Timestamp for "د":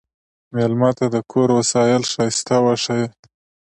1.13-1.15